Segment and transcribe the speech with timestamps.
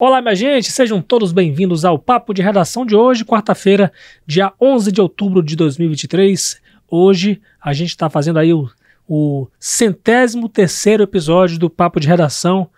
[0.00, 3.92] Olá, minha gente, sejam todos bem-vindos ao Papo de Redação de hoje, quarta-feira,
[4.24, 6.62] dia 11 de outubro de 2023.
[6.88, 8.70] Hoje a gente está fazendo aí o,
[9.08, 12.70] o centésimo terceiro episódio do Papo de Redação.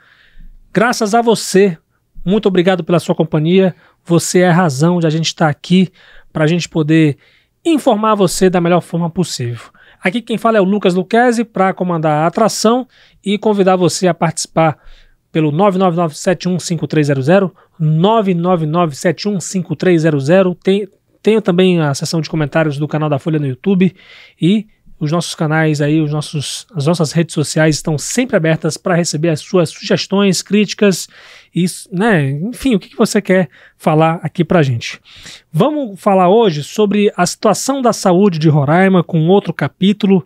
[0.73, 1.77] Graças a você,
[2.25, 3.77] muito obrigado pela sua companhia.
[4.03, 5.93] Você é a razão de a gente estar tá aqui
[6.33, 7.19] para a gente poder
[7.63, 9.67] informar você da melhor forma possível.
[10.03, 12.89] Aqui quem fala é o Lucas Luquezzi para comandar a atração
[13.23, 14.79] e convidar você a participar
[15.33, 20.57] pelo 999715300, 999715300.
[20.63, 20.87] Tem,
[21.23, 23.95] tenho também a seção de comentários do canal da Folha no YouTube
[24.41, 24.67] e
[25.01, 29.31] os nossos canais aí, os nossos, as nossas redes sociais estão sempre abertas para receber
[29.31, 31.09] as suas sugestões, críticas,
[31.55, 35.01] e, né, enfim, o que, que você quer falar aqui para gente.
[35.51, 40.23] Vamos falar hoje sobre a situação da saúde de Roraima com outro capítulo.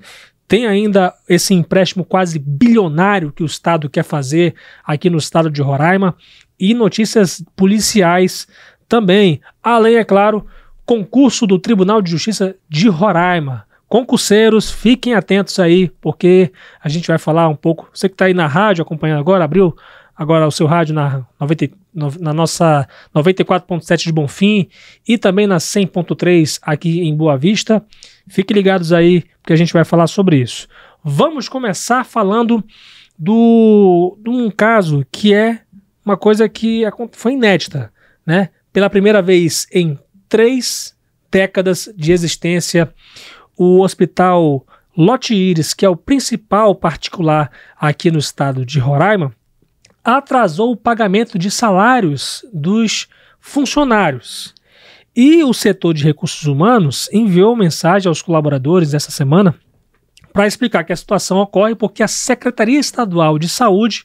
[0.46, 5.62] Tem ainda esse empréstimo quase bilionário que o Estado quer fazer aqui no estado de
[5.62, 6.14] Roraima
[6.60, 8.46] e notícias policiais
[8.88, 9.40] também.
[9.62, 10.46] Além, é claro,
[10.84, 13.66] concurso do Tribunal de Justiça de Roraima.
[13.88, 17.88] Concurseiros, fiquem atentos aí, porque a gente vai falar um pouco.
[17.92, 19.76] Você que está aí na rádio acompanhando agora, abriu
[20.16, 21.70] agora o seu rádio na, 90,
[22.20, 24.68] na nossa 94.7 de Bonfim
[25.06, 27.84] e também na 100.3 aqui em Boa Vista.
[28.28, 30.68] Fiquem ligados aí, porque a gente vai falar sobre isso.
[31.02, 32.62] Vamos começar falando
[33.18, 35.60] do, de um caso que é
[36.04, 37.92] uma coisa que foi inédita,
[38.26, 38.50] né?
[38.72, 40.94] Pela primeira vez em três
[41.30, 42.92] décadas de existência,
[43.56, 49.34] o Hospital Lote que é o principal particular aqui no estado de Roraima,
[50.04, 53.08] atrasou o pagamento de salários dos
[53.40, 54.54] funcionários.
[55.16, 59.54] E o setor de recursos humanos enviou mensagem aos colaboradores essa semana
[60.32, 64.04] para explicar que a situação ocorre porque a Secretaria Estadual de Saúde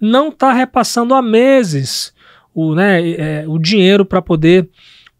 [0.00, 2.12] não está repassando há meses
[2.52, 4.68] o, né, é, o dinheiro para poder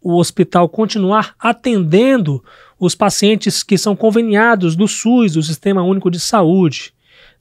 [0.01, 2.43] o hospital continuar atendendo
[2.77, 6.93] os pacientes que são conveniados do SUS, do Sistema Único de Saúde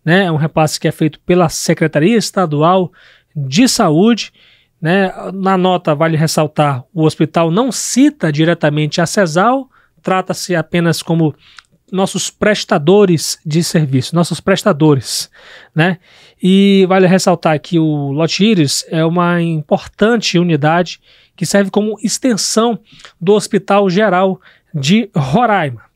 [0.08, 0.24] né?
[0.24, 2.91] É um repasse que é feito pela Secretaria Estadual
[3.36, 4.32] de Saúde.
[4.80, 5.12] Né?
[5.34, 9.69] Na nota, vale ressaltar, o hospital não cita diretamente a CESAL,
[10.02, 11.34] trata-se apenas como
[11.92, 15.30] nossos prestadores de serviço, nossos prestadores,
[15.74, 15.98] né?
[16.42, 21.00] E vale ressaltar que o Lotires é uma importante unidade
[21.36, 22.78] que serve como extensão
[23.20, 24.40] do Hospital Geral
[24.75, 25.88] de Roraima.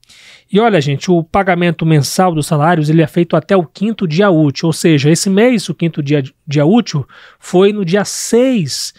[0.52, 4.30] E olha, gente, o pagamento mensal dos salários ele é feito até o quinto dia
[4.30, 7.08] útil, ou seja, esse mês, o quinto dia, dia útil,
[7.38, 8.92] foi no dia 6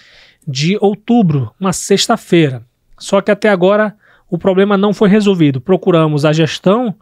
[0.47, 2.63] de outubro, uma sexta-feira.
[2.97, 3.95] Só que até agora
[4.27, 5.61] o problema não foi resolvido.
[5.61, 6.95] Procuramos a gestão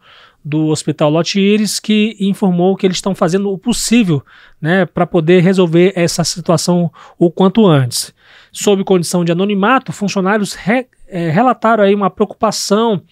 [0.44, 1.40] do Hospital Lote
[1.82, 4.22] que informou que eles estão fazendo o possível
[4.60, 8.12] né, para poder resolver essa situação o quanto antes.
[8.52, 13.02] Sob condição de anonimato, funcionários re, é, relataram aí uma preocupação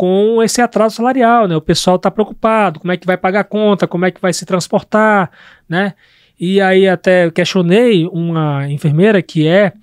[0.00, 1.54] com esse atraso salarial, né?
[1.54, 4.32] O pessoal está preocupado, como é que vai pagar a conta, como é que vai
[4.32, 5.30] se transportar,
[5.68, 5.92] né?
[6.40, 9.74] E aí até questionei uma enfermeira que é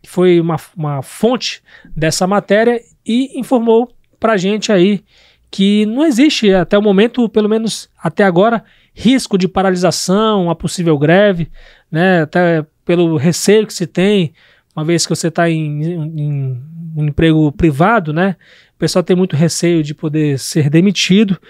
[0.00, 1.64] que foi uma, uma fonte
[1.96, 3.90] dessa matéria e informou
[4.20, 5.02] para gente aí
[5.50, 8.62] que não existe até o momento, pelo menos até agora,
[8.94, 11.50] risco de paralisação, uma possível greve,
[11.90, 12.22] né?
[12.22, 14.32] Até pelo receio que se tem,
[14.76, 16.62] uma vez que você está em, em,
[16.96, 18.36] em emprego privado, né?
[18.76, 21.40] O pessoal tem muito receio de poder ser demitido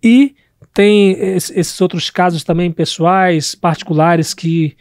[0.00, 0.36] e
[0.72, 4.76] tem esses outros casos também pessoais, particulares que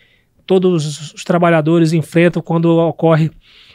[0.46, 3.32] todos os trabalhadores enfrentam quando ocorre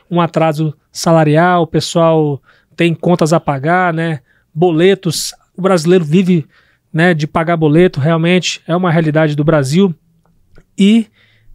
[0.08, 2.40] um atraso salarial, o pessoal
[2.76, 4.20] tem contas a pagar, né?
[4.54, 6.46] Boletos, o brasileiro vive,
[6.92, 9.92] né, de pagar boleto, realmente é uma realidade do Brasil.
[10.78, 11.08] E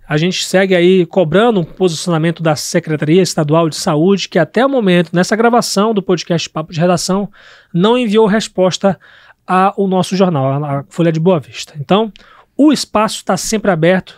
[0.09, 4.69] a gente segue aí cobrando um posicionamento da Secretaria Estadual de Saúde, que até o
[4.69, 7.29] momento, nessa gravação do podcast Papo de Redação,
[7.71, 8.99] não enviou resposta
[9.45, 11.75] ao nosso jornal, a Folha de Boa Vista.
[11.79, 12.11] Então,
[12.57, 14.15] o espaço está sempre aberto.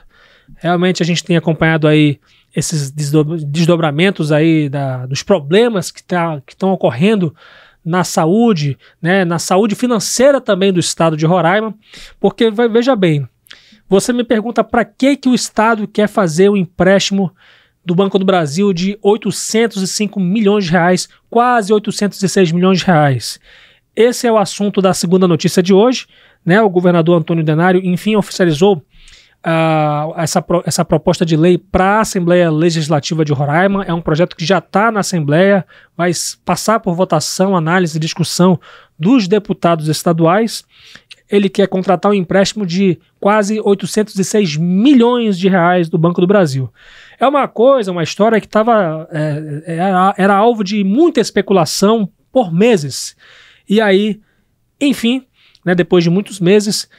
[0.59, 2.21] Realmente a gente tem acompanhado aí
[2.55, 7.35] esses desdobramentos aí da, dos problemas que tá, estão ocorrendo
[7.83, 11.75] na saúde, né, na saúde financeira também do estado de Roraima,
[12.17, 13.27] porque veja bem,
[13.91, 17.29] você me pergunta para que, que o Estado quer fazer o empréstimo
[17.83, 23.37] do Banco do Brasil de 805 milhões de reais, quase 806 milhões de reais.
[23.93, 26.07] Esse é o assunto da segunda notícia de hoje.
[26.45, 26.61] Né?
[26.61, 32.49] O governador Antônio Denário, enfim, oficializou uh, essa, essa proposta de lei para a Assembleia
[32.49, 33.83] Legislativa de Roraima.
[33.83, 35.65] É um projeto que já está na Assembleia,
[35.97, 36.13] vai
[36.45, 38.57] passar por votação, análise e discussão
[38.97, 40.63] dos deputados estaduais
[41.31, 46.69] ele quer contratar um empréstimo de quase 806 milhões de reais do Banco do Brasil.
[47.19, 52.53] É uma coisa, uma história que tava, é, era, era alvo de muita especulação por
[52.53, 53.15] meses.
[53.69, 54.19] E aí,
[54.79, 55.25] enfim,
[55.63, 56.89] né, depois de muitos meses,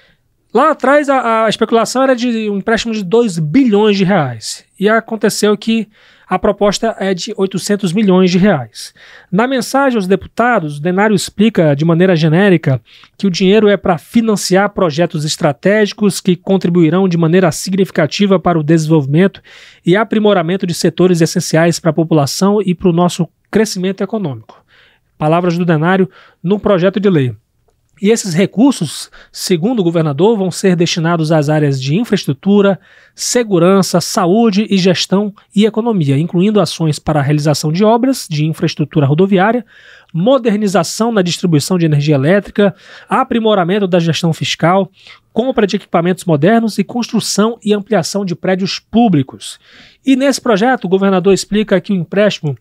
[0.52, 4.64] lá atrás a, a especulação era de um empréstimo de 2 bilhões de reais.
[4.78, 5.88] E aconteceu que
[6.32, 8.94] a proposta é de 800 milhões de reais.
[9.30, 12.80] Na mensagem aos deputados, Denário explica de maneira genérica
[13.18, 18.62] que o dinheiro é para financiar projetos estratégicos que contribuirão de maneira significativa para o
[18.62, 19.42] desenvolvimento
[19.84, 24.64] e aprimoramento de setores essenciais para a população e para o nosso crescimento econômico.
[25.18, 26.08] Palavras do Denário
[26.42, 27.36] no projeto de lei.
[28.02, 32.80] E esses recursos, segundo o governador, vão ser destinados às áreas de infraestrutura,
[33.14, 39.06] segurança, saúde e gestão e economia, incluindo ações para a realização de obras de infraestrutura
[39.06, 39.64] rodoviária,
[40.12, 42.74] modernização na distribuição de energia elétrica,
[43.08, 44.90] aprimoramento da gestão fiscal,
[45.32, 49.60] compra de equipamentos modernos e construção e ampliação de prédios públicos.
[50.04, 52.56] E nesse projeto, o governador explica que o empréstimo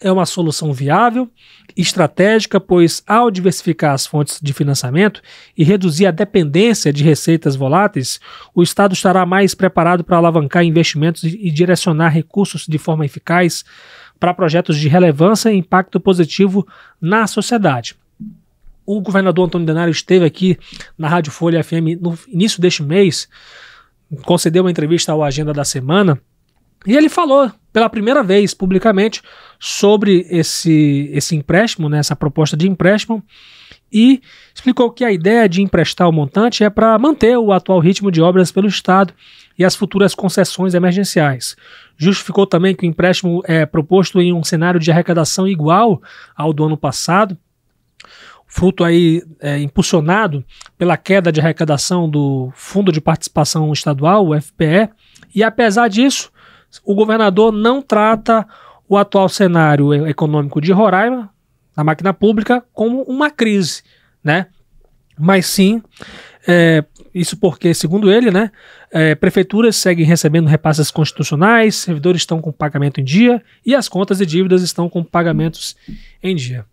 [0.00, 1.28] é uma solução viável,
[1.76, 5.20] estratégica, pois ao diversificar as fontes de financiamento
[5.56, 8.18] e reduzir a dependência de receitas voláteis,
[8.54, 13.64] o Estado estará mais preparado para alavancar investimentos e direcionar recursos de forma eficaz
[14.18, 16.66] para projetos de relevância e impacto positivo
[17.00, 17.96] na sociedade.
[18.86, 20.58] O governador Antônio Denário esteve aqui
[20.98, 23.28] na Rádio Folha FM no início deste mês,
[24.22, 26.20] concedeu uma entrevista ao Agenda da Semana
[26.86, 29.22] e ele falou pela primeira vez publicamente
[29.58, 33.22] sobre esse, esse empréstimo, né, essa proposta de empréstimo,
[33.92, 34.20] e
[34.54, 38.22] explicou que a ideia de emprestar o montante é para manter o atual ritmo de
[38.22, 39.12] obras pelo Estado
[39.58, 41.56] e as futuras concessões emergenciais.
[41.96, 46.00] Justificou também que o empréstimo é proposto em um cenário de arrecadação igual
[46.36, 47.36] ao do ano passado,
[48.46, 50.44] fruto aí é, impulsionado
[50.78, 54.88] pela queda de arrecadação do Fundo de Participação Estadual, o FPE,
[55.34, 56.32] e apesar disso,
[56.84, 58.46] o governador não trata
[58.88, 61.30] o atual cenário econômico de Roraima,
[61.76, 63.82] a máquina pública, como uma crise,
[64.22, 64.46] né?
[65.18, 65.82] Mas sim,
[66.46, 66.84] é,
[67.14, 68.50] isso porque, segundo ele, né,
[68.90, 74.20] é, prefeituras seguem recebendo repasses constitucionais, servidores estão com pagamento em dia e as contas
[74.20, 75.76] e dívidas estão com pagamentos
[76.22, 76.64] em dia.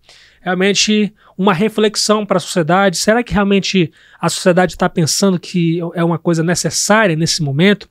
[0.42, 2.98] Realmente uma reflexão para a sociedade.
[2.98, 7.90] Será que realmente a sociedade está pensando que é uma coisa necessária nesse momento?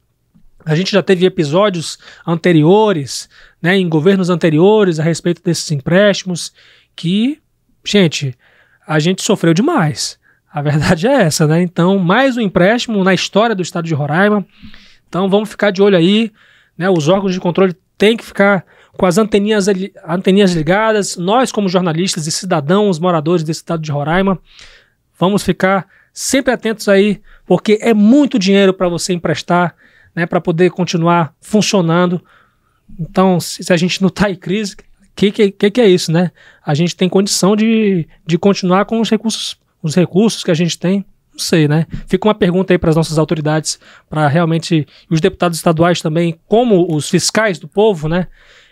[0.66, 1.96] A gente já teve episódios
[2.26, 3.28] anteriores,
[3.62, 6.52] né, em governos anteriores, a respeito desses empréstimos,
[6.96, 7.38] que,
[7.84, 8.36] gente,
[8.84, 10.18] a gente sofreu demais.
[10.52, 11.62] A verdade é essa, né?
[11.62, 14.44] Então, mais um empréstimo na história do estado de Roraima.
[15.08, 16.32] Então, vamos ficar de olho aí,
[16.76, 16.90] né?
[16.90, 18.66] Os órgãos de controle têm que ficar
[18.96, 19.66] com as anteninhas,
[20.04, 21.16] anteninhas ligadas.
[21.16, 24.36] Nós, como jornalistas e cidadãos, moradores desse estado de Roraima,
[25.16, 29.76] vamos ficar sempre atentos aí, porque é muito dinheiro para você emprestar
[30.16, 32.24] né, para poder continuar funcionando.
[32.98, 34.74] Então, se, se a gente não está em crise,
[35.14, 36.30] que, que, que, é isso, né?
[36.64, 40.78] A gente tem condição de, de continuar com os recursos, os recursos que a gente
[40.78, 41.04] tem.
[41.32, 41.86] Não sei, né?
[42.06, 43.78] Fica uma pergunta aí para as nossas autoridades,
[44.08, 48.26] para realmente os deputados estaduais também, como os fiscais do povo, né?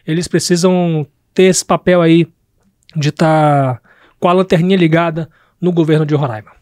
[0.06, 2.26] Eles precisam ter esse papel aí
[2.96, 3.81] de estar tá
[4.19, 5.29] com a lanterninha ligada
[5.61, 6.52] no governo de Roraima.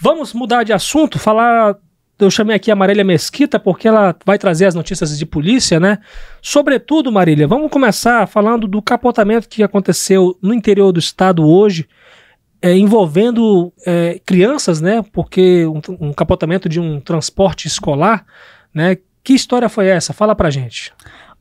[0.00, 1.76] Vamos mudar de assunto, falar
[2.24, 5.98] eu chamei aqui a Marília Mesquita porque ela vai trazer as notícias de polícia, né?
[6.42, 11.88] Sobretudo, Marília, vamos começar falando do capotamento que aconteceu no interior do estado hoje,
[12.60, 15.04] é, envolvendo é, crianças, né?
[15.12, 18.24] Porque um, um capotamento de um transporte escolar,
[18.72, 18.96] né?
[19.22, 20.12] Que história foi essa?
[20.12, 20.92] Fala pra gente.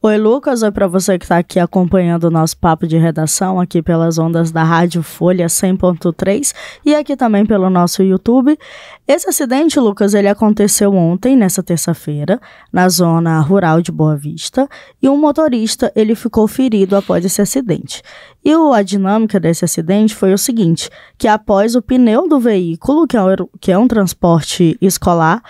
[0.05, 0.62] Oi, Lucas.
[0.63, 4.51] Oi para você que está aqui acompanhando o nosso papo de redação aqui pelas ondas
[4.51, 6.53] da Rádio Folha 100.3
[6.86, 8.60] e aqui também pelo nosso YouTube.
[9.07, 12.38] Esse acidente, Lucas, ele aconteceu ontem, nessa terça-feira,
[12.69, 14.67] na zona rural de Boa Vista,
[15.01, 18.01] e um motorista, ele ficou ferido após esse acidente.
[18.43, 23.15] E a dinâmica desse acidente foi o seguinte, que após o pneu do veículo, que
[23.15, 23.22] é,
[23.62, 25.41] que é um transporte escolar,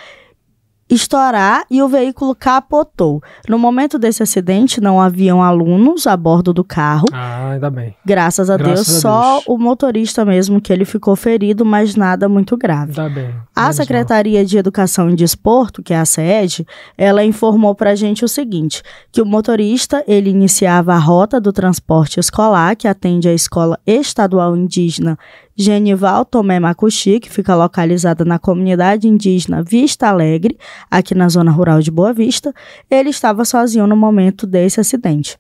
[0.90, 3.22] estourar e o veículo capotou.
[3.48, 7.06] No momento desse acidente, não haviam alunos a bordo do carro.
[7.12, 7.96] Ah, ainda bem.
[8.06, 9.44] Graças a Graças Deus, a só Deus.
[9.48, 12.94] o motorista mesmo que ele ficou ferido, mas nada muito grave.
[12.94, 13.34] Tá bem.
[13.56, 14.46] A Secretaria mal.
[14.46, 16.66] de Educação e Desporto, que é a SED,
[16.98, 22.20] ela informou pra gente o seguinte, que o motorista, ele iniciava a rota do transporte
[22.20, 25.18] escolar, que atende a escola estadual indígena
[25.56, 30.58] Genival Tomé Macuxi, que fica localizada na comunidade indígena Vista Alegre,
[30.90, 32.54] aqui na zona rural de Boa Vista,
[32.90, 35.38] ele estava sozinho no momento desse acidente.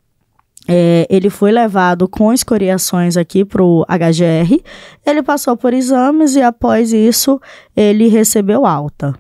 [0.67, 4.61] é, ele foi levado com escoriações aqui para o HGR.
[5.05, 7.41] Ele passou por exames e após isso
[7.75, 9.13] ele recebeu alta.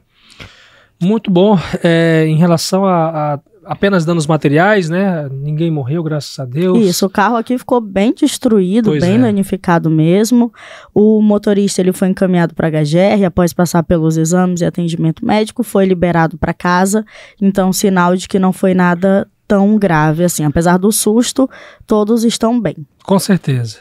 [1.01, 1.57] Muito bom.
[1.83, 5.27] É, em relação a, a apenas danos materiais, né?
[5.31, 6.77] Ninguém morreu, graças a Deus.
[6.79, 9.19] Isso, o carro aqui ficou bem destruído, Pois bem é.
[9.19, 10.53] danificado mesmo.
[10.93, 15.85] O motorista ele foi encaminhado para HGR após passar pelos exames e atendimento médico, foi
[15.85, 17.05] liberado para casa.
[17.41, 20.43] Então, sinal de que não foi nada tão grave assim.
[20.43, 21.49] Apesar do susto,
[21.85, 22.75] todos estão bem.
[23.03, 23.79] Com certeza.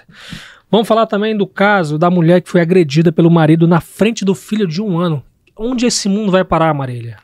[0.71, 4.35] Vamos falar também do caso da mulher que foi agredida pelo marido na frente do
[4.35, 5.23] filho de um ano.
[5.57, 7.19] Onde esse mundo vai parar, Marília?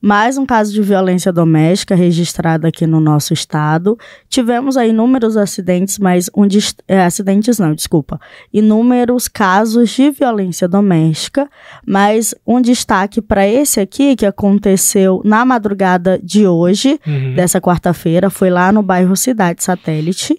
[0.00, 3.98] Mais um caso de violência doméstica registrado aqui no nosso estado.
[4.28, 6.46] Tivemos aí inúmeros acidentes, mas um
[6.86, 8.20] é, acidentes não, desculpa.
[8.52, 11.48] Inúmeros casos de violência doméstica,
[11.86, 17.34] mas um destaque para esse aqui que aconteceu na madrugada de hoje, Uhum.
[17.34, 20.38] dessa quarta-feira, foi lá no bairro Cidade Satélite.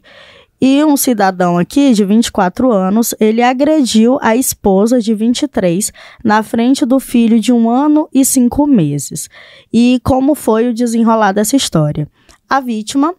[0.60, 5.92] E um cidadão aqui de 24 anos, ele agrediu a esposa de 23
[6.24, 9.30] na frente do filho de um ano e cinco meses.
[9.72, 12.08] E como foi o desenrolar dessa história?
[12.50, 13.14] A vítima,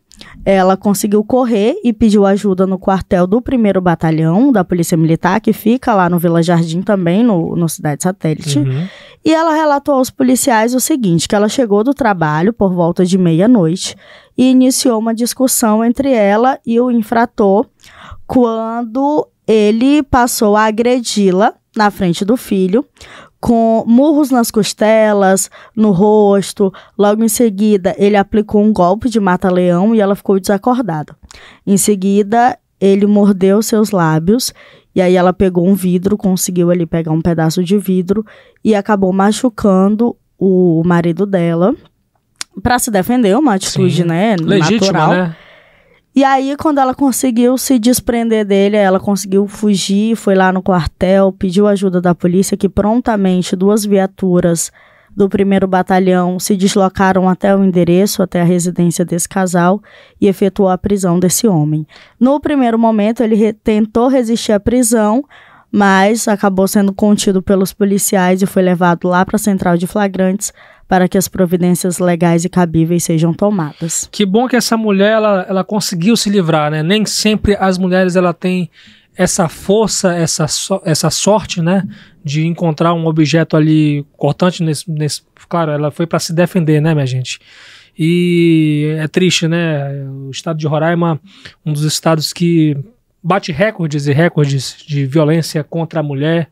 [0.44, 5.52] ela conseguiu correr e pediu ajuda no quartel do primeiro batalhão da Polícia Militar, que
[5.52, 8.58] fica lá no Vila Jardim também, no, no Cidade Satélite.
[8.58, 8.86] Uhum.
[9.24, 13.18] E ela relatou aos policiais o seguinte: que ela chegou do trabalho por volta de
[13.18, 13.96] meia-noite
[14.36, 17.66] e iniciou uma discussão entre ela e o infrator
[18.26, 22.84] quando ele passou a agredi-la na frente do filho,
[23.40, 26.72] com murros nas costelas, no rosto.
[26.96, 31.16] Logo em seguida, ele aplicou um golpe de mata-leão e ela ficou desacordada.
[31.66, 34.52] Em seguida, ele mordeu seus lábios
[34.94, 38.24] e aí ela pegou um vidro, conseguiu ali pegar um pedaço de vidro
[38.64, 41.74] e acabou machucando o marido dela
[42.62, 44.08] para se defender, uma atitude, Sim.
[44.08, 45.10] né, Legítima, natural.
[45.10, 45.36] né?
[46.18, 51.30] E aí, quando ela conseguiu se desprender dele, ela conseguiu fugir, foi lá no quartel,
[51.30, 54.72] pediu ajuda da polícia, que prontamente duas viaturas
[55.16, 59.80] do primeiro batalhão se deslocaram até o endereço, até a residência desse casal,
[60.20, 61.86] e efetuou a prisão desse homem.
[62.18, 65.22] No primeiro momento, ele re- tentou resistir à prisão,
[65.70, 70.52] mas acabou sendo contido pelos policiais e foi levado lá para a central de flagrantes
[70.88, 74.08] para que as providências legais e cabíveis sejam tomadas.
[74.10, 76.82] Que bom que essa mulher ela, ela conseguiu se livrar, né?
[76.82, 78.70] Nem sempre as mulheres ela têm
[79.14, 81.82] essa força, essa, so- essa sorte, né?
[82.24, 86.94] De encontrar um objeto ali cortante nesse, nesse claro, ela foi para se defender, né,
[86.94, 87.38] minha gente?
[87.98, 89.90] E é triste, né?
[90.26, 91.20] O estado de Roraima,
[91.66, 92.76] um dos estados que
[93.22, 96.48] bate recordes e recordes de violência contra a mulher.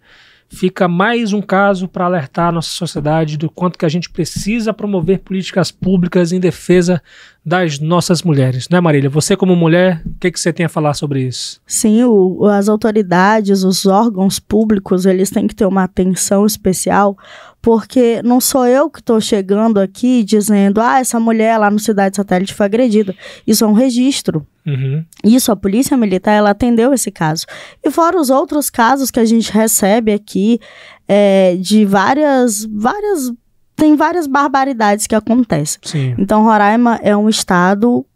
[0.48, 4.72] Fica mais um caso para alertar a nossa sociedade do quanto que a gente precisa
[4.72, 7.02] promover políticas públicas em defesa
[7.48, 9.08] das nossas mulheres, né, Marília?
[9.08, 11.60] Você como mulher, o que, que você tem a falar sobre isso?
[11.64, 17.16] Sim, o- as autoridades, os órgãos públicos, eles têm que ter uma atenção especial,
[17.62, 22.16] porque não sou eu que estou chegando aqui dizendo, ah, essa mulher lá no Cidade
[22.16, 23.14] Satélite foi agredida.
[23.46, 24.44] Isso é um registro.
[24.66, 25.04] Uhum.
[25.24, 27.46] Isso, a Polícia Militar, ela atendeu esse caso.
[27.84, 30.58] E fora os outros casos que a gente recebe aqui,
[31.06, 33.32] é, de várias, várias,
[33.76, 35.78] tem várias barbaridades que acontecem.
[35.84, 36.14] Sim.
[36.18, 38.06] Então, Roraima é um estado,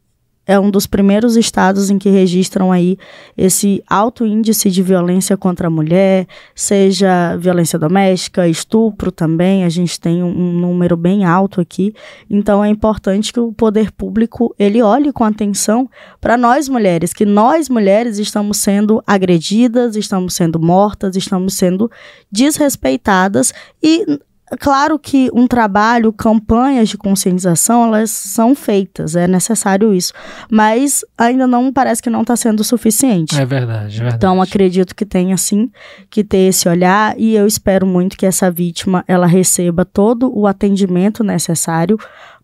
[0.46, 2.96] é um dos primeiros estados em que registram aí
[3.36, 10.00] esse alto índice de violência contra a mulher, seja violência doméstica, estupro também, a gente
[10.00, 11.94] tem um, um número bem alto aqui.
[12.28, 15.90] Então, é importante que o poder público ele olhe com atenção
[16.22, 21.90] para nós mulheres, que nós mulheres estamos sendo agredidas, estamos sendo mortas, estamos sendo
[22.32, 23.52] desrespeitadas
[23.82, 24.18] e
[24.58, 30.12] Claro que um trabalho, campanhas de conscientização, elas são feitas, é necessário isso.
[30.50, 33.38] Mas ainda não parece que não está sendo suficiente.
[33.38, 34.16] É verdade, é verdade.
[34.16, 35.70] Então acredito que tenha sim
[36.08, 40.46] que ter esse olhar e eu espero muito que essa vítima ela receba todo o
[40.46, 41.98] atendimento necessário,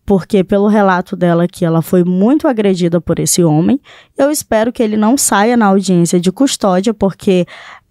[0.05, 3.77] porque pelo relato dela que ela foi muito agredida por esse homem,
[4.17, 7.45] eu espero que ele não saia na audiência de custódia, porque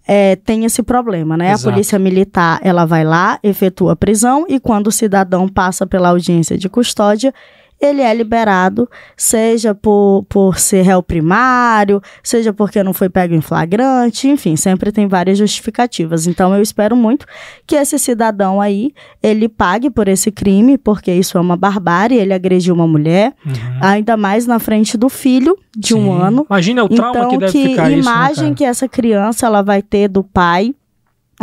[0.07, 1.51] é, tem esse problema, né?
[1.51, 1.69] Exato.
[1.69, 6.09] A polícia militar, ela vai lá, efetua a prisão e quando o cidadão passa pela
[6.09, 7.33] audiência de custódia,
[7.79, 13.41] ele é liberado, seja por, por ser réu primário, seja porque não foi pego em
[13.41, 16.25] flagrante, enfim, sempre tem várias justificativas.
[16.27, 17.25] Então eu espero muito
[17.65, 18.91] que esse cidadão aí,
[19.21, 23.53] ele pague por esse crime, porque isso é uma barbárie, ele agrediu uma mulher, Uhum.
[23.81, 26.21] ainda mais na frente do filho de um Sim.
[26.21, 26.45] ano.
[26.49, 29.61] Imagina o trauma Então, que deve que ficar isso, né, imagem que essa criança ela
[29.61, 30.73] vai ter do pai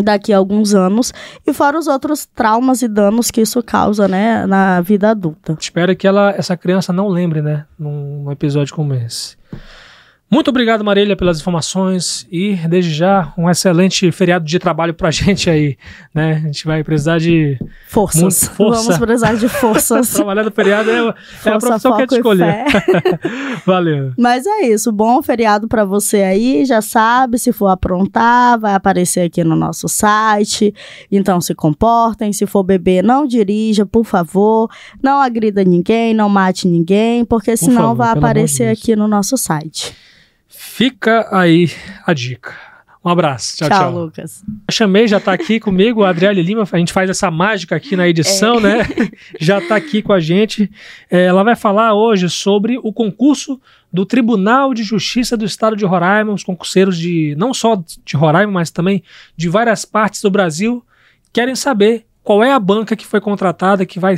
[0.02, 1.12] daqui a alguns anos,
[1.46, 5.56] e fora os outros traumas e danos que isso causa, né, na vida adulta.
[5.60, 9.36] Espero que ela, essa criança não lembre, né, num episódio como esse.
[10.34, 15.48] Muito obrigado, Marília, pelas informações e, desde já, um excelente feriado de trabalho pra gente
[15.48, 15.76] aí,
[16.12, 16.42] né?
[16.42, 17.56] A gente vai precisar de...
[17.86, 18.48] Forças.
[18.56, 18.82] Força.
[18.82, 20.10] Vamos precisar de forças.
[20.12, 21.14] Trabalhar no feriado é,
[21.44, 22.64] é a profissão que a gente escolher.
[23.64, 24.12] Valeu.
[24.18, 29.20] Mas é isso, bom feriado para você aí, já sabe, se for aprontar, vai aparecer
[29.20, 30.74] aqui no nosso site,
[31.12, 34.68] então se comportem, se for beber, não dirija, por favor,
[35.00, 38.80] não agrida ninguém, não mate ninguém, porque senão favor, vai de aparecer Deus.
[38.80, 39.94] aqui no nosso site.
[40.76, 41.70] Fica aí
[42.04, 42.52] a dica.
[43.04, 43.58] Um abraço.
[43.58, 43.92] Tchau, tchau.
[43.92, 44.42] Lucas.
[44.68, 46.64] Chamei, já tá aqui comigo, a Adriele Lima.
[46.68, 48.78] A gente faz essa mágica aqui na edição, né?
[49.38, 50.68] Já tá aqui com a gente.
[51.08, 53.60] É, ela vai falar hoje sobre o concurso
[53.92, 58.50] do Tribunal de Justiça do Estado de Roraima, os concurseiros de não só de Roraima,
[58.50, 59.00] mas também
[59.36, 60.84] de várias partes do Brasil
[61.32, 64.16] querem saber qual é a banca que foi contratada, que vai.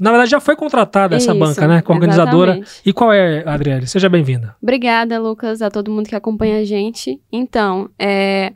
[0.00, 1.82] Na verdade, já foi contratada essa Isso, banca, né?
[1.82, 2.52] Com a organizadora.
[2.52, 2.80] exatamente.
[2.86, 3.86] E qual é, Adriele?
[3.86, 4.56] Seja bem-vinda.
[4.62, 7.20] Obrigada, Lucas, a todo mundo que acompanha a gente.
[7.30, 8.54] Então, é,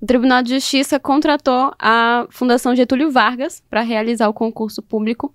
[0.00, 5.34] o Tribunal de Justiça contratou a Fundação Getúlio Vargas para realizar o concurso público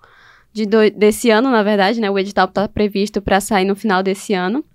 [0.52, 2.10] de do- desse ano, na verdade, né?
[2.10, 4.66] O edital está previsto para sair no final desse ano.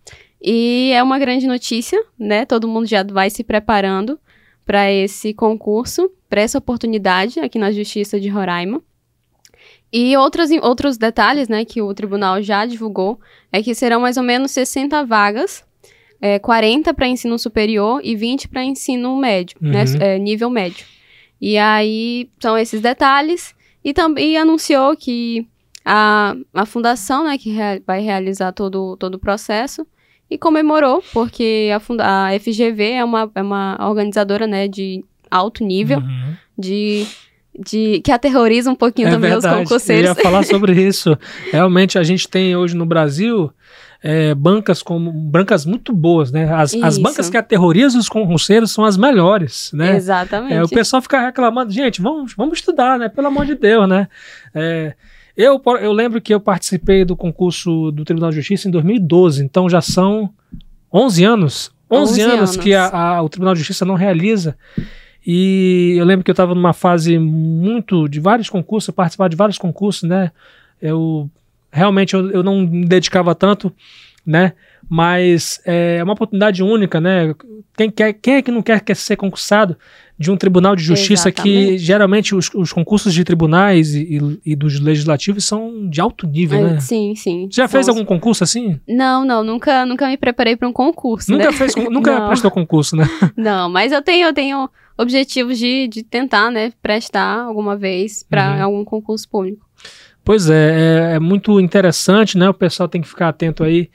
[0.41, 2.45] E é uma grande notícia, né?
[2.47, 4.19] Todo mundo já vai se preparando
[4.65, 8.81] para esse concurso, para essa oportunidade aqui na Justiça de Roraima.
[9.99, 13.19] E outros, outros detalhes, né, que o tribunal já divulgou,
[13.53, 15.65] é que serão mais ou menos 60 vagas,
[16.21, 19.97] é, 40 para ensino superior e 20 para ensino médio, né, Uhum.
[20.01, 20.85] é, nível médio.
[21.41, 23.55] E aí são esses detalhes.
[23.85, 25.47] E também anunciou que
[25.85, 29.87] a, a fundação, né, que rea- vai realizar todo, todo o processo,
[30.29, 35.63] e comemorou, porque a, funda a FGV é uma, é uma organizadora, né, de alto
[35.65, 36.35] nível, Uhum.
[36.59, 37.07] de,
[37.65, 40.05] de que aterroriza um pouquinho também os É Eu concurseiros.
[40.09, 41.17] ia falar sobre isso.
[41.53, 43.51] Realmente a gente tem hoje no Brasil
[44.03, 46.53] é, bancas como bancas muito boas, né?
[46.53, 49.97] As, as bancas que aterrorizam os concurseiros são as melhores, né?
[49.97, 50.53] Exatamente.
[50.55, 53.09] É, o pessoal fica reclamando, gente, vamos, vamos estudar, né?
[53.09, 54.07] Pelo amor de Deus, né?
[54.55, 54.95] É,
[55.37, 59.69] eu, eu lembro que eu participei do concurso do Tribunal de Justiça em 2012, então
[59.69, 60.31] já são
[60.93, 61.71] 11 anos.
[61.91, 62.57] 11, 11 anos, anos.
[62.57, 64.57] que a- a- o Tribunal de Justiça não realiza.
[65.27, 69.37] E eu lembro que eu estava numa fase muito de vários concursos, eu participava de
[69.37, 70.31] vários concursos, né?
[70.81, 71.29] Eu
[71.73, 73.73] realmente eu, eu não me dedicava tanto,
[74.25, 74.53] né?
[74.89, 77.35] Mas é uma oportunidade única, né?
[77.77, 79.77] Quem, quer, quem é que não quer, quer ser concursado
[80.19, 81.79] de um tribunal de justiça que Exatamente.
[81.79, 86.59] geralmente os, os concursos de tribunais e, e- e dos legislativos são de alto nível,
[86.59, 86.81] É, né?
[86.81, 87.49] Sim, sim.
[87.53, 88.75] Já fez São algum concurso assim?
[88.75, 91.53] os- Não, não, nunca, nunca me preparei para um concurso, Nunca né?
[91.53, 92.27] fez, nunca Não.
[92.29, 93.07] prestou concurso, né?
[93.37, 98.57] Não, mas eu tenho, eu tenho objetivos de, de tentar, né, prestar alguma vez para
[98.57, 98.63] Uhum.
[98.63, 99.67] algum concurso público.
[100.25, 102.49] Pois é, é, é muito interessante, né?
[102.49, 103.89] O pessoal tem que ficar atento aí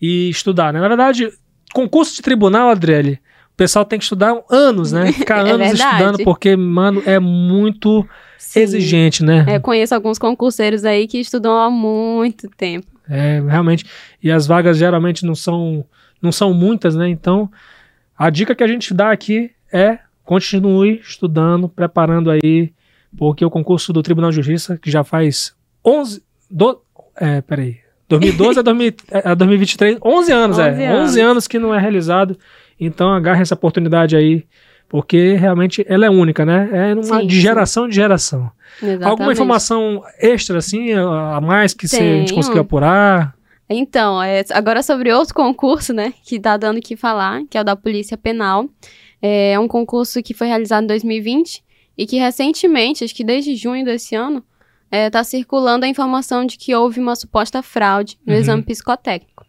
[0.00, 0.80] e estudar, né?
[0.80, 1.28] Na verdade,
[1.74, 3.20] concurso de tribunal, Adriele,
[3.52, 5.12] o pessoal tem que estudar anos, né?
[5.12, 5.92] Ficar É anos verdade.
[5.94, 8.06] estudando, porque, mano, é muito
[8.38, 8.60] Sim.
[8.60, 9.44] exigente, né?
[9.46, 12.86] É, conheço alguns concurseiros aí que estudam há muito tempo.
[13.08, 13.84] É, realmente.
[14.22, 15.84] E as vagas geralmente não são,
[16.22, 17.08] não são muitas, né?
[17.10, 17.50] Então,
[18.16, 22.72] a dica que a gente dá aqui é continue estudando, preparando aí,
[23.16, 26.22] porque o concurso do Tribunal de Justiça, que já faz 11.
[26.50, 26.80] Do,
[27.16, 27.78] é, peraí.
[28.08, 30.86] 2012 a, 2000 a 2023, 11 anos, 11 é.
[30.88, 31.10] anos.
[31.10, 32.38] 11 anos que não é realizado.
[32.78, 34.44] Então, agarre essa oportunidade aí,
[34.88, 36.68] porque realmente ela é única, né?
[36.72, 37.40] É uma, Sim, de sim.
[37.40, 38.50] geração em geração.
[38.82, 39.04] Exatamente.
[39.04, 43.34] Alguma informação extra, assim, a mais que você, a gente conseguiu apurar?
[43.68, 47.60] Então, é, agora sobre outro concurso, né, que tá dando o que falar, que é
[47.60, 48.68] o da Polícia Penal.
[49.26, 51.64] É um concurso que foi realizado em 2020
[51.96, 54.44] e que recentemente, acho que desde junho desse ano,
[54.92, 58.38] está circulando a informação de que houve uma suposta fraude no Uhum.
[58.38, 59.44] exame psicotécnico.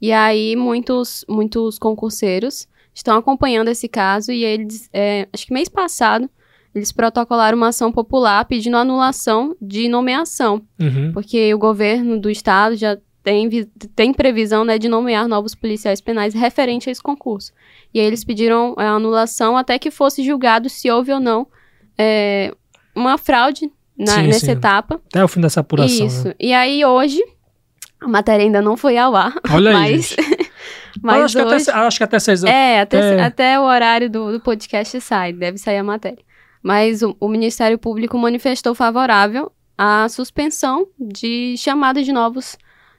[0.00, 5.68] E aí, muitos, muitos concurseiros estão acompanhando esse caso e eles, é, acho que mês
[5.68, 6.28] passado,
[6.74, 11.12] eles protocolaram uma ação popular pedindo anulação de nomeação Uhum.
[11.12, 13.48] porque o governo do estado já tem,
[13.96, 17.52] tem previsão né, de nomear novos policiais penais referente a esse concurso.
[17.92, 21.46] E aí eles pediram a anulação até que fosse julgado se houve ou não
[21.98, 22.52] é,
[22.94, 24.52] uma fraude na- Sim, nessa sim.
[24.52, 25.00] etapa.
[25.06, 26.06] Até o fim dessa apuração.
[26.06, 26.28] Isso.
[26.28, 26.34] Né?
[26.38, 27.22] E aí hoje,
[28.00, 30.50] a matéria ainda não foi ao ar, Olha aí, mas, gente.
[31.02, 31.70] mas acho, que hoje...
[31.70, 33.22] até, acho que até seis É, até, É.
[33.22, 36.18] até o horário do, do podcast sai, deve sair a matéria.
[36.62, 42.56] Mas o, o Ministério Público manifestou favorável à suspensão de chamada de novos,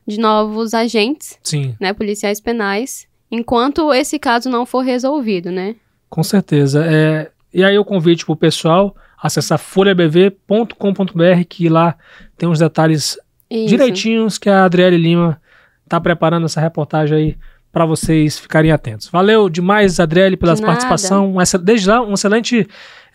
[0.07, 5.75] de novos agentes, Sim, né, policiais penais, enquanto esse caso não for resolvido, né?
[6.09, 6.85] com certeza.
[6.85, 11.95] É, E aí o convite para o pessoal acessar folhabv.com.br, que lá
[12.37, 13.17] tem uns detalhes
[13.49, 13.67] Isso.
[13.67, 15.41] direitinhos que a Adriele Lima
[15.83, 17.37] está preparando essa reportagem aí
[17.71, 19.09] para vocês ficarem atentos.
[19.09, 21.35] Valeu demais, Adriele, pela De participação.
[21.61, 22.65] Desde já, um excelente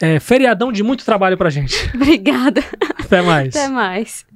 [0.00, 1.74] é, feriadão de muito trabalho pra gente.
[1.94, 2.62] Obrigada.
[2.98, 3.56] Até mais.
[3.56, 4.26] Até mais.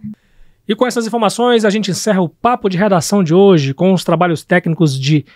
[0.66, 4.03] E com essas informações, a gente encerra o papo de redação de hoje com os
[4.03, 5.27] trabalhos técnicos de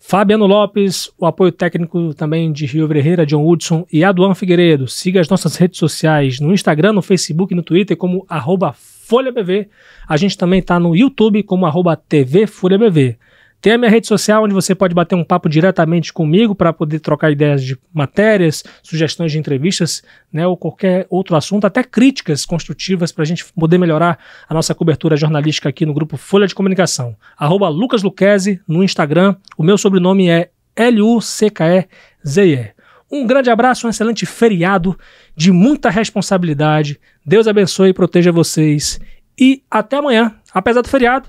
[0.00, 4.88] Fabiano Lopes, o apoio técnico também de Rio Ferreira, John Hudson e Aduan Figueiredo.
[4.88, 9.68] Siga as nossas redes sociais no Instagram, no Facebook e no Twitter como arroba FolhaBV.
[10.08, 13.18] A gente também está no YouTube como arroba TV FolhaBV.
[13.60, 17.00] Tem a minha rede social onde você pode bater um papo diretamente comigo para poder
[17.00, 23.10] trocar ideias de matérias, sugestões de entrevistas, né, ou qualquer outro assunto, até críticas construtivas
[23.10, 24.16] para a gente poder melhorar
[24.48, 27.16] a nossa cobertura jornalística aqui no grupo Folha de Comunicação.
[27.36, 29.34] Arroba Lucas Luquezzi no Instagram.
[29.56, 32.70] O meu sobrenome é L-U-C-K-E-Z-E.
[33.10, 34.96] Um grande abraço, um excelente feriado
[35.34, 37.00] de muita responsabilidade.
[37.26, 39.00] Deus abençoe e proteja vocês.
[39.36, 41.28] E até amanhã, apesar do feriado.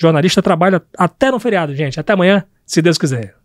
[0.00, 2.00] Jornalista trabalha até no feriado, gente.
[2.00, 3.34] Até amanhã, se Deus quiser.